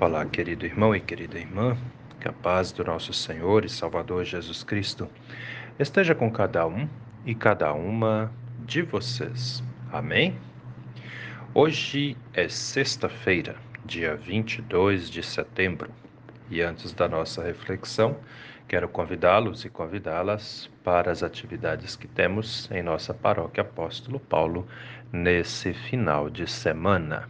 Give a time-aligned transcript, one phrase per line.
[0.00, 1.76] Olá, querido irmão e querida irmã,
[2.18, 5.06] que a paz do nosso Senhor e Salvador Jesus Cristo
[5.78, 6.88] esteja com cada um
[7.26, 9.62] e cada uma de vocês.
[9.92, 10.38] Amém?
[11.52, 15.90] Hoje é sexta-feira, dia 22 de setembro,
[16.48, 18.16] e antes da nossa reflexão,
[18.66, 24.66] quero convidá-los e convidá-las para as atividades que temos em nossa paróquia Apóstolo Paulo
[25.12, 27.28] nesse final de semana.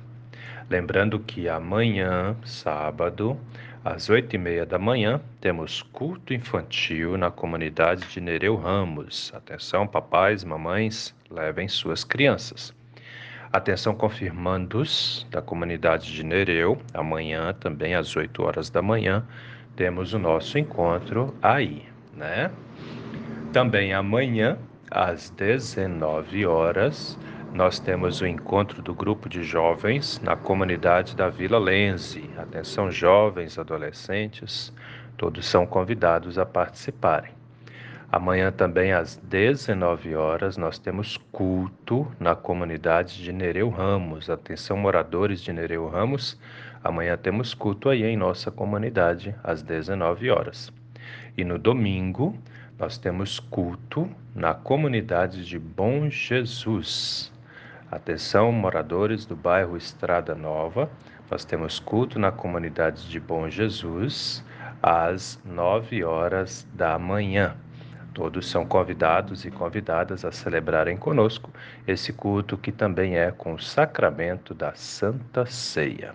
[0.71, 3.37] Lembrando que amanhã, sábado,
[3.85, 9.33] às oito e meia da manhã, temos culto infantil na comunidade de Nereu Ramos.
[9.35, 12.73] Atenção, papais, mamães, levem suas crianças.
[13.53, 19.27] Atenção, confirmandos da comunidade de Nereu, amanhã também às 8 horas da manhã,
[19.75, 21.83] temos o nosso encontro aí,
[22.15, 22.49] né?
[23.53, 24.57] Também amanhã,
[24.89, 27.19] às 19 horas,
[27.53, 32.31] nós temos o encontro do grupo de jovens na comunidade da Vila Lenze.
[32.39, 34.73] Atenção, jovens, adolescentes,
[35.17, 37.33] todos são convidados a participarem.
[38.11, 44.31] Amanhã também às 19 horas nós temos culto na comunidade de Nereu Ramos.
[44.31, 46.39] Atenção, moradores de Nereu Ramos,
[46.83, 50.73] amanhã temos culto aí em nossa comunidade às 19 horas.
[51.37, 52.37] E no domingo
[52.79, 57.31] nós temos culto na comunidade de Bom Jesus.
[57.91, 60.89] Atenção, moradores do bairro Estrada Nova,
[61.29, 64.45] nós temos culto na comunidade de Bom Jesus
[64.81, 67.57] às 9 horas da manhã.
[68.15, 71.51] Todos são convidados e convidadas a celebrarem conosco
[71.85, 76.15] esse culto que também é com o sacramento da Santa Ceia.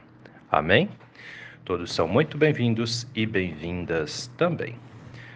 [0.50, 0.90] Amém?
[1.66, 4.80] Todos são muito bem-vindos e bem-vindas também.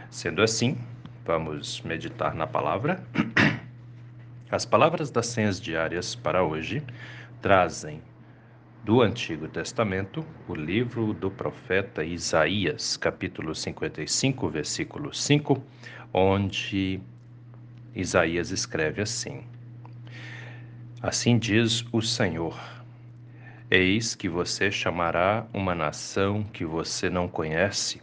[0.10, 0.78] Sendo assim,
[1.26, 3.04] vamos meditar na palavra.
[4.52, 6.82] As palavras das senhas diárias para hoje
[7.40, 8.02] trazem
[8.84, 15.64] do Antigo Testamento o livro do profeta Isaías, capítulo 55, versículo 5,
[16.12, 17.00] onde
[17.94, 19.44] Isaías escreve assim:
[21.00, 22.60] Assim diz o Senhor:
[23.70, 28.02] Eis que você chamará uma nação que você não conhece,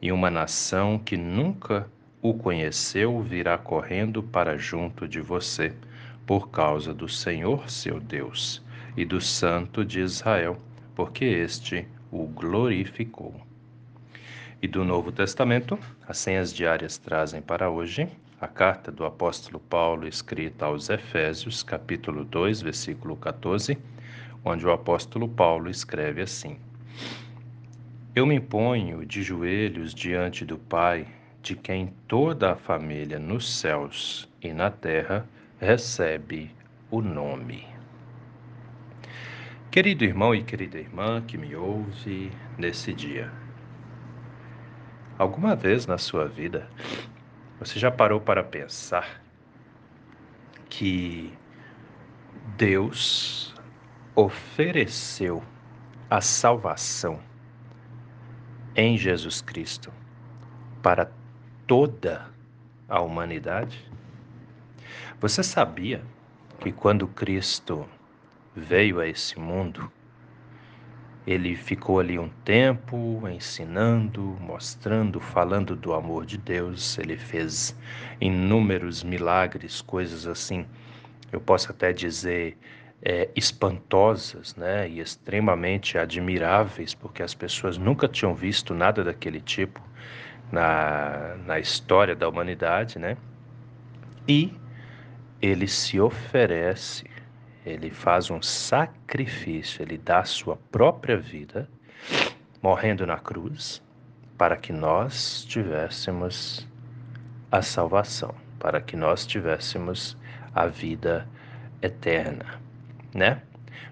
[0.00, 1.90] e uma nação que nunca
[2.22, 5.72] o conheceu virá correndo para junto de você,
[6.30, 8.62] por causa do Senhor seu Deus
[8.96, 10.60] e do Santo de Israel,
[10.94, 13.34] porque este o glorificou.
[14.62, 15.76] E do Novo Testamento,
[16.06, 18.08] as senhas diárias trazem para hoje
[18.40, 23.76] a carta do apóstolo Paulo escrita aos Efésios, capítulo 2, versículo 14,
[24.44, 26.56] onde o apóstolo Paulo escreve assim:
[28.14, 31.08] Eu me ponho de joelhos diante do Pai
[31.42, 35.26] de quem toda a família nos céus e na terra
[35.60, 36.50] recebe
[36.90, 37.68] o nome.
[39.70, 43.30] Querido irmão e querida irmã que me ouve nesse dia,
[45.18, 46.66] alguma vez na sua vida
[47.58, 49.22] você já parou para pensar
[50.70, 51.30] que
[52.56, 53.54] Deus
[54.16, 55.44] ofereceu
[56.08, 57.20] a salvação
[58.74, 59.92] em Jesus Cristo
[60.82, 61.12] para
[61.66, 62.26] toda
[62.88, 63.90] a humanidade?
[65.20, 66.02] Você sabia
[66.60, 67.86] que quando Cristo
[68.54, 69.90] veio a esse mundo,
[71.26, 76.98] ele ficou ali um tempo ensinando, mostrando, falando do amor de Deus.
[76.98, 77.76] Ele fez
[78.20, 80.66] inúmeros milagres, coisas assim,
[81.30, 82.56] eu posso até dizer
[83.02, 89.80] é, espantosas, né, e extremamente admiráveis, porque as pessoas nunca tinham visto nada daquele tipo
[90.50, 93.16] na, na história da humanidade, né?
[94.28, 94.52] E
[95.40, 97.04] ele se oferece,
[97.64, 101.68] ele faz um sacrifício, ele dá a sua própria vida,
[102.62, 103.82] morrendo na cruz,
[104.36, 106.66] para que nós tivéssemos
[107.50, 110.16] a salvação, para que nós tivéssemos
[110.54, 111.28] a vida
[111.82, 112.60] eterna,
[113.14, 113.42] né?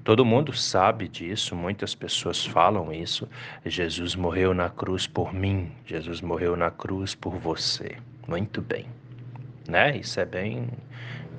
[0.05, 3.29] Todo mundo sabe disso, muitas pessoas falam isso.
[3.67, 7.99] Jesus morreu na cruz por mim, Jesus morreu na cruz por você.
[8.27, 8.87] Muito bem.
[9.69, 9.99] Né?
[9.99, 10.71] Isso é bem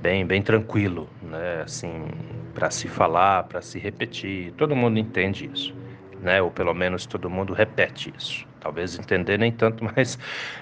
[0.02, 1.62] bem bem tranquilo, né?
[1.64, 2.08] Assim,
[2.54, 4.52] para se falar, para se repetir.
[4.54, 5.74] Todo mundo entende isso,
[6.22, 6.42] né?
[6.42, 8.48] Ou pelo menos todo mundo repete isso.
[8.60, 10.18] Talvez entender nem tanto, mas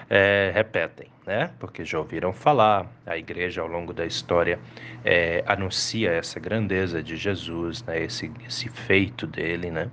[0.08, 1.50] é, repetem, né?
[1.58, 4.58] Porque já ouviram falar, a igreja ao longo da história
[5.04, 8.02] é, anuncia essa grandeza de Jesus, né?
[8.02, 9.90] Esse, esse feito dele, né?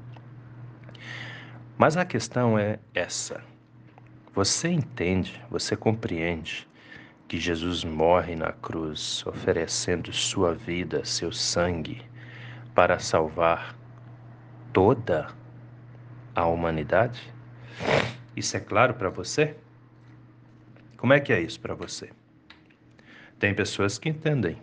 [1.78, 3.42] Mas a questão é essa.
[4.34, 6.68] Você entende, você compreende
[7.28, 12.02] que Jesus morre na cruz, oferecendo sua vida, seu sangue,
[12.74, 13.76] para salvar
[14.72, 15.28] toda
[16.36, 17.34] a humanidade?
[18.36, 19.56] Isso é claro para você?
[20.98, 22.10] Como é que é isso para você?
[23.40, 24.58] Tem pessoas que entendem,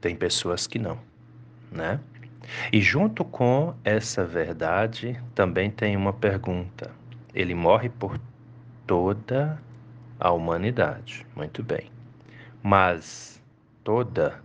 [0.00, 0.98] tem pessoas que não,
[1.70, 2.00] né?
[2.72, 6.90] E junto com essa verdade também tem uma pergunta.
[7.34, 8.18] Ele morre por
[8.86, 9.60] toda
[10.18, 11.26] a humanidade.
[11.36, 11.90] Muito bem.
[12.62, 13.42] Mas
[13.82, 14.42] toda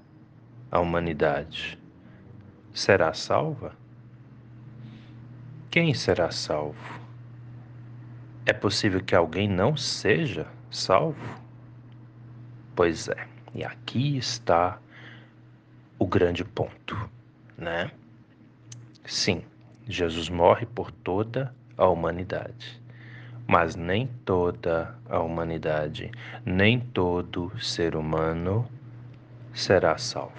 [0.72, 1.78] a humanidade
[2.74, 3.74] será salva?
[5.70, 7.00] Quem será salvo?
[8.46, 11.42] É possível que alguém não seja salvo?
[12.74, 14.80] Pois é, e aqui está
[16.00, 17.10] o grande ponto,
[17.58, 17.92] né?
[19.06, 19.44] Sim,
[19.88, 22.82] Jesus morre por toda a humanidade,
[23.48, 26.12] mas nem toda a humanidade,
[26.46, 28.68] nem todo ser humano
[29.54, 30.34] será salvo.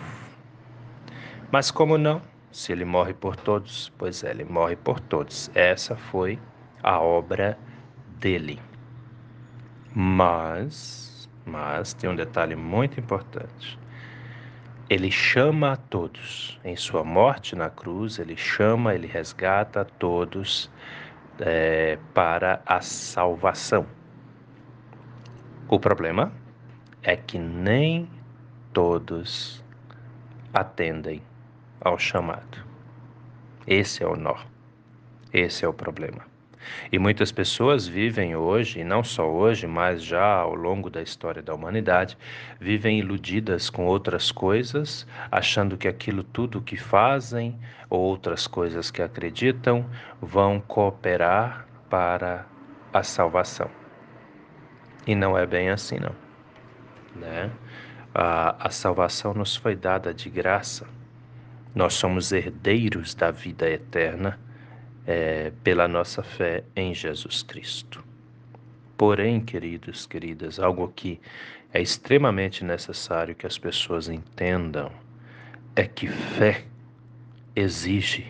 [1.51, 2.21] Mas como não?
[2.51, 5.51] Se ele morre por todos, pois é, ele morre por todos.
[5.55, 6.39] Essa foi
[6.83, 7.59] a obra
[8.19, 8.61] dele.
[9.95, 13.79] Mas, mas tem um detalhe muito importante.
[14.89, 16.59] Ele chama a todos.
[16.65, 20.71] Em sua morte na cruz, ele chama, ele resgata a todos
[21.41, 23.87] é, para a salvação.
[25.69, 26.33] O problema
[27.03, 28.09] é que nem
[28.73, 29.65] todos
[30.53, 31.23] atendem
[31.81, 32.65] ao chamado.
[33.67, 34.37] Esse é o nó.
[35.33, 36.36] Esse é o problema.
[36.91, 41.43] E muitas pessoas vivem hoje, e não só hoje, mas já ao longo da história
[41.43, 42.17] da humanidade,
[42.61, 47.59] vivem iludidas com outras coisas, achando que aquilo tudo que fazem
[47.89, 49.85] ou outras coisas que acreditam
[50.21, 52.47] vão cooperar para
[52.93, 53.71] a salvação.
[55.07, 56.15] E não é bem assim, não.
[57.15, 57.51] Né?
[58.15, 60.87] A, a salvação nos foi dada de graça
[61.77, 64.39] nós somos herdeiros da vida eterna
[65.07, 68.05] é, pela nossa fé em Jesus Cristo.
[68.97, 71.21] Porém, queridos, queridas, algo que
[71.73, 74.91] é extremamente necessário que as pessoas entendam
[75.75, 76.65] é que fé
[77.55, 78.27] exige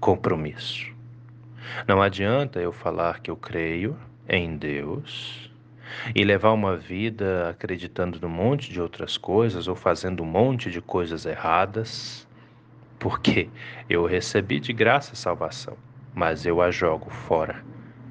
[0.00, 0.94] compromisso.
[1.86, 3.96] Não adianta eu falar que eu creio
[4.28, 5.50] em Deus
[6.14, 10.80] e levar uma vida acreditando num monte de outras coisas ou fazendo um monte de
[10.80, 12.25] coisas erradas
[13.06, 13.48] porque
[13.88, 15.76] eu recebi de graça a salvação,
[16.12, 17.64] mas eu a jogo fora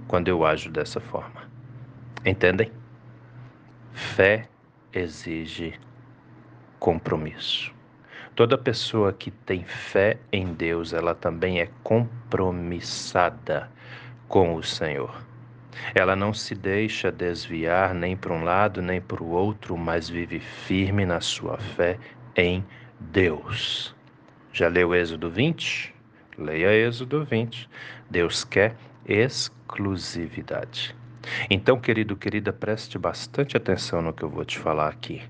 [0.08, 1.42] quando eu ajo dessa forma.
[2.26, 2.72] Entendem?
[3.92, 4.48] Fé
[4.94, 5.78] exige
[6.80, 7.74] compromisso.
[8.38, 13.70] Toda pessoa que tem fé em Deus, ela também é compromissada
[14.30, 15.14] com o Senhor.
[15.94, 20.40] Ela não se deixa desviar nem para um lado nem para o outro, mas vive
[20.40, 22.00] firme na sua fé
[22.34, 22.64] em
[22.98, 23.95] Deus.
[24.56, 25.94] Já leu Êxodo 20?
[26.38, 27.70] Leia Êxodo 20.
[28.10, 28.74] Deus quer
[29.06, 30.96] exclusividade.
[31.50, 35.22] Então, querido, querida, preste bastante atenção no que eu vou te falar aqui.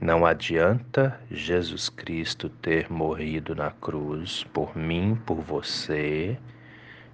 [0.00, 6.38] Não adianta Jesus Cristo ter morrido na cruz por mim, por você,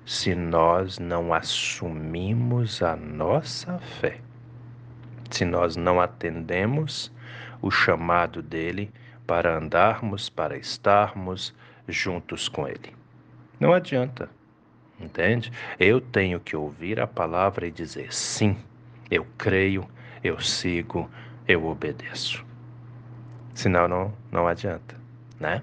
[0.06, 4.20] se nós não assumimos a nossa fé,
[5.28, 7.12] se nós não atendemos
[7.60, 8.92] o chamado dele
[9.26, 11.54] para andarmos, para estarmos
[11.88, 12.94] juntos com Ele.
[13.58, 14.28] Não adianta,
[14.98, 15.52] entende?
[15.78, 18.56] Eu tenho que ouvir a palavra e dizer sim,
[19.10, 19.88] eu creio,
[20.22, 21.10] eu sigo,
[21.46, 22.44] eu obedeço.
[23.54, 24.94] Senão não, não adianta,
[25.38, 25.62] né?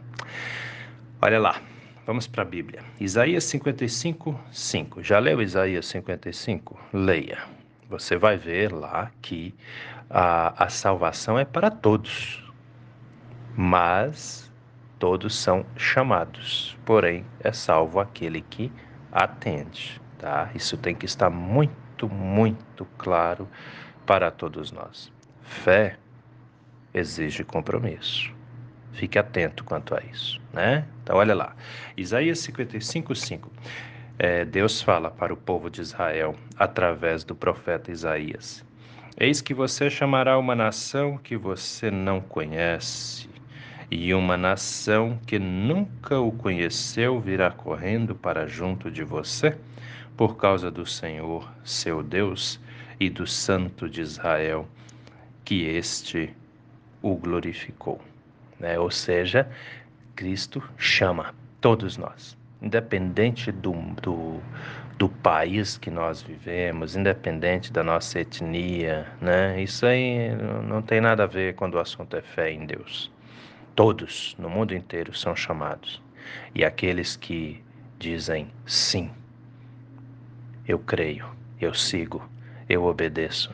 [1.22, 1.62] Olha lá,
[2.06, 2.84] vamos para a Bíblia.
[3.00, 5.02] Isaías 55, 5.
[5.02, 6.80] Já leu Isaías 55?
[6.94, 7.40] Leia.
[7.90, 9.56] Você vai ver lá que
[10.10, 12.47] a, a salvação é para todos
[13.58, 14.52] mas
[15.00, 18.72] todos são chamados, porém é salvo aquele que
[19.12, 20.52] atende, tá?
[20.54, 23.48] Isso tem que estar muito, muito claro
[24.06, 25.12] para todos nós.
[25.42, 25.98] Fé
[26.94, 28.32] exige compromisso.
[28.94, 30.86] Fique atento quanto a isso, né?
[31.04, 31.56] Então, olha lá.
[31.96, 33.52] Isaías 55, 5.
[34.20, 38.66] É, Deus fala para o povo de Israel através do profeta Isaías:
[39.20, 43.30] Eis que você chamará uma nação que você não conhece,
[43.89, 49.58] e uma nação que nunca o conheceu virá correndo para junto de você,
[50.15, 52.60] por causa do Senhor, seu Deus,
[53.00, 54.67] e do Santo de Israel,
[55.46, 56.36] que este
[57.01, 58.01] o glorificou.
[58.60, 58.77] Né?
[58.77, 59.48] Ou seja,
[60.15, 64.41] Cristo chama todos nós, independente do, do,
[64.98, 69.62] do país que nós vivemos, independente da nossa etnia, né?
[69.62, 70.32] Isso aí
[70.67, 73.12] não tem nada a ver quando o assunto é fé em Deus.
[73.78, 76.02] Todos no mundo inteiro são chamados.
[76.56, 77.64] E aqueles que
[78.00, 79.12] dizem sim
[80.68, 81.30] eu creio,
[81.62, 82.28] eu sigo,
[82.68, 83.54] eu obedeço,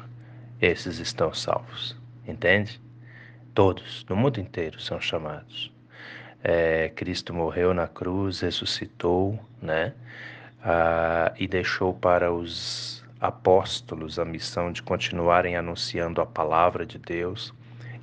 [0.62, 1.98] esses estão salvos.
[2.25, 2.80] Entende?
[3.53, 5.70] Todos, no mundo inteiro, são chamados.
[6.42, 9.94] É, Cristo morreu na cruz, ressuscitou, né?
[10.63, 17.53] Ah, e deixou para os apóstolos a missão de continuarem anunciando a palavra de Deus,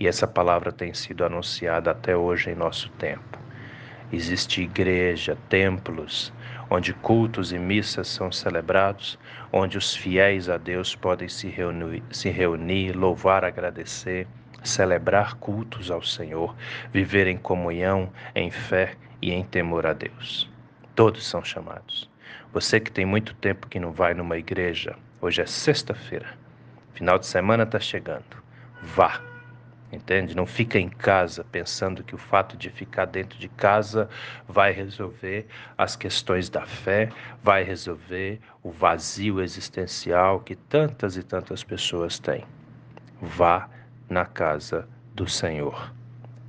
[0.00, 3.38] e essa palavra tem sido anunciada até hoje em nosso tempo.
[4.11, 6.33] Existe igreja, templos,
[6.71, 9.19] onde cultos e missas são celebrados,
[9.52, 14.26] onde os fiéis a Deus podem se reunir, se reunir, louvar, agradecer,
[14.64, 16.57] celebrar cultos ao Senhor,
[16.90, 20.50] viver em comunhão, em fé e em temor a Deus.
[20.95, 22.11] Todos são chamados.
[22.52, 26.26] Você que tem muito tempo que não vai numa igreja, hoje é sexta-feira,
[26.95, 28.40] final de semana está chegando.
[28.83, 29.29] Vá
[29.92, 30.37] entende?
[30.37, 34.09] Não fica em casa pensando que o fato de ficar dentro de casa
[34.49, 37.11] vai resolver as questões da fé,
[37.42, 42.44] vai resolver o vazio existencial que tantas e tantas pessoas têm.
[43.20, 43.68] Vá
[44.09, 45.92] na casa do Senhor,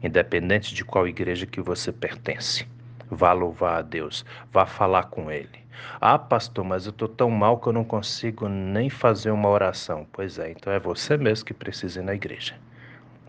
[0.01, 2.67] independente de qual igreja que você pertence.
[3.10, 5.62] Vá louvar a Deus, vá falar com Ele.
[6.00, 10.07] Ah, pastor, mas eu estou tão mal que eu não consigo nem fazer uma oração.
[10.12, 12.55] Pois é, então é você mesmo que precisa ir na igreja.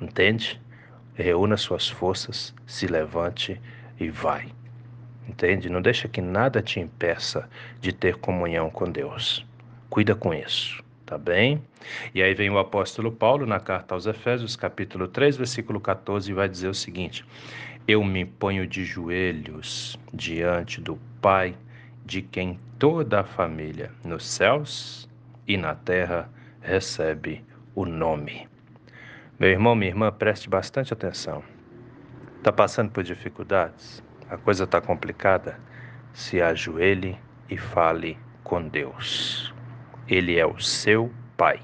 [0.03, 0.61] Entende?
[1.15, 3.61] Reúna suas forças, se levante
[4.01, 4.49] e vai.
[5.29, 5.71] Entende?
[5.71, 7.49] Não deixa que nada te impeça
[7.81, 9.47] de ter comunhão com Deus.
[9.89, 11.63] Cuida com isso, tá bem?
[12.13, 16.35] E aí vem o apóstolo Paulo na carta aos Efésios, capítulo 3, versículo 14, e
[16.35, 17.25] vai dizer o seguinte:
[17.87, 21.55] Eu me ponho de joelhos diante do Pai,
[22.05, 25.09] de quem toda a família nos céus
[25.47, 26.29] e na terra
[26.61, 27.45] recebe
[27.77, 28.52] o nome.
[29.41, 31.43] Meu irmão, minha irmã, preste bastante atenção.
[32.37, 34.03] Está passando por dificuldades?
[34.29, 35.59] A coisa está complicada?
[36.13, 39.53] Se ajoelhe e fale com Deus.
[40.07, 41.61] Ele é o seu Pai.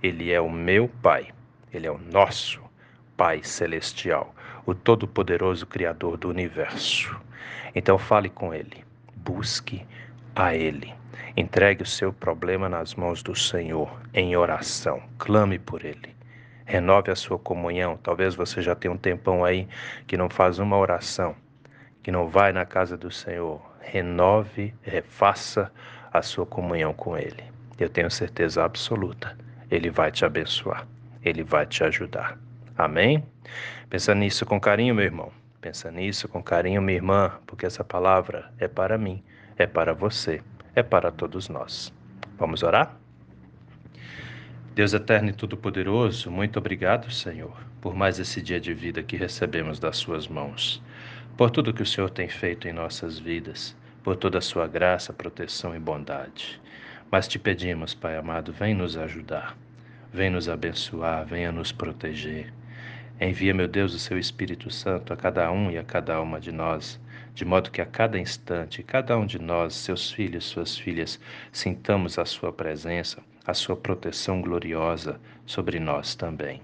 [0.00, 1.28] Ele é o meu Pai.
[1.72, 2.62] Ele é o nosso
[3.16, 4.32] Pai Celestial,
[4.64, 7.20] o Todo-Poderoso Criador do universo.
[7.74, 8.84] Então fale com Ele.
[9.16, 9.84] Busque
[10.34, 10.94] a Ele.
[11.36, 15.02] Entregue o seu problema nas mãos do Senhor em oração.
[15.18, 16.19] Clame por Ele
[16.70, 17.98] renove a sua comunhão.
[18.00, 19.66] Talvez você já tenha um tempão aí
[20.06, 21.34] que não faz uma oração,
[22.00, 23.60] que não vai na casa do Senhor.
[23.80, 25.72] Renove, refaça
[26.12, 27.42] a sua comunhão com Ele.
[27.76, 29.36] Eu tenho certeza absoluta,
[29.68, 30.86] Ele vai te abençoar,
[31.24, 32.38] Ele vai te ajudar.
[32.78, 33.24] Amém?
[33.88, 35.32] Pensa nisso com carinho, meu irmão.
[35.60, 39.22] Pensa nisso com carinho, minha irmã, porque essa palavra é para mim,
[39.58, 40.40] é para você,
[40.74, 41.92] é para todos nós.
[42.38, 42.99] Vamos orar?
[44.72, 49.80] Deus eterno e todo-poderoso, muito obrigado, Senhor, por mais esse dia de vida que recebemos
[49.80, 50.80] das Suas mãos,
[51.36, 55.12] por tudo que o Senhor tem feito em nossas vidas, por toda a Sua graça,
[55.12, 56.60] proteção e bondade.
[57.10, 59.58] Mas te pedimos, Pai amado, vem nos ajudar,
[60.12, 62.52] vem nos abençoar, venha nos proteger.
[63.20, 66.52] Envia, meu Deus, o Seu Espírito Santo a cada um e a cada uma de
[66.52, 67.00] nós,
[67.34, 71.18] de modo que a cada instante, cada um de nós, seus filhos, suas filhas,
[71.50, 76.62] sintamos a Sua presença a sua proteção gloriosa sobre nós também.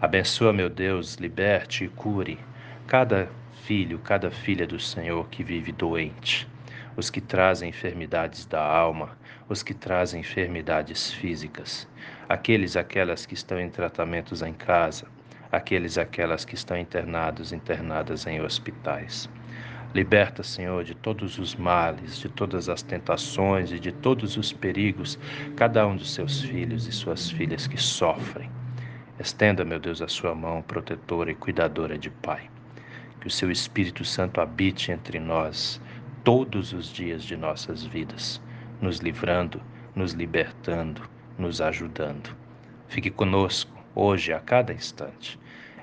[0.00, 2.38] Abençoa, meu Deus, liberte e cure
[2.86, 3.28] cada
[3.64, 6.46] filho, cada filha do Senhor que vive doente,
[6.96, 11.88] os que trazem enfermidades da alma, os que trazem enfermidades físicas,
[12.28, 15.06] aqueles aquelas que estão em tratamentos em casa,
[15.50, 19.28] aqueles aquelas que estão internados, internadas em hospitais.
[19.96, 25.18] Liberta, Senhor, de todos os males, de todas as tentações e de todos os perigos,
[25.56, 28.50] cada um dos seus filhos e suas filhas que sofrem.
[29.18, 32.50] Estenda, meu Deus, a sua mão protetora e cuidadora de Pai.
[33.22, 35.80] Que o seu Espírito Santo habite entre nós
[36.22, 38.38] todos os dias de nossas vidas,
[38.82, 39.62] nos livrando,
[39.94, 42.36] nos libertando, nos ajudando.
[42.86, 45.40] Fique conosco hoje, a cada instante.